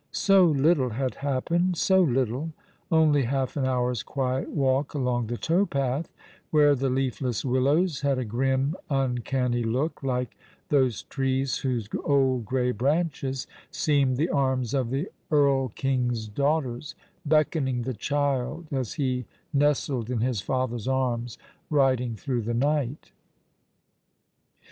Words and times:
So 0.11 0.45
little 0.47 0.89
had 0.89 1.13
happened— 1.13 1.77
so 1.77 2.01
little— 2.01 2.53
only 2.91 3.21
half 3.21 3.55
an 3.55 3.65
hour's 3.65 4.01
quiet 4.01 4.49
walk 4.49 4.95
along 4.95 5.27
the 5.27 5.37
towpath, 5.37 6.11
where 6.49 6.73
the 6.73 6.89
leafless 6.89 7.45
willows 7.45 8.01
had 8.01 8.17
a 8.17 8.25
grim, 8.25 8.75
uncanny 8.89 9.61
look, 9.61 10.01
hko 10.01 10.25
those 10.69 11.03
trees 11.03 11.59
whose 11.59 11.87
old 12.03 12.45
grey 12.47 12.71
branches 12.71 13.45
seemed 13.69 14.17
the 14.17 14.29
arms 14.29 14.73
of 14.73 14.89
the 14.89 15.07
Erlking's 15.31 16.27
daughters, 16.27 16.95
beckoning 17.23 17.83
the 17.83 17.93
child 17.93 18.65
as 18.71 18.93
he 18.93 19.25
nestled 19.53 20.09
in 20.09 20.21
his 20.21 20.41
father's 20.41 20.87
arms, 20.87 21.37
riding 21.69 22.15
through 22.15 22.41
the 22.41 22.55
night. 22.55 23.11